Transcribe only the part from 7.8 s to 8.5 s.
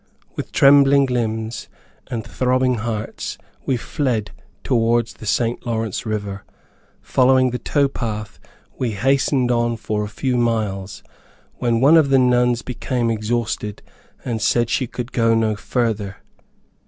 path,